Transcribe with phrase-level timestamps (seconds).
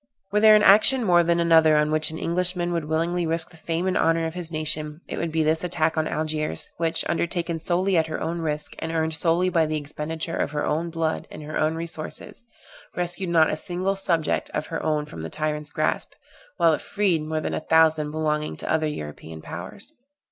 [0.31, 3.55] Were there an action more than another on which an Englishman would willingly risk the
[3.57, 7.59] fame and honor of his nation, it would be this attack on Algiers, which, undertaken
[7.59, 11.27] solely at her own risk, and earned solely by the expenditure of her own blood
[11.29, 12.43] and her own resources,
[12.95, 16.13] rescued not a single subject of her own from the tyrant's grasp,
[16.57, 19.91] while it freed more than a thousand belonging to other European powers.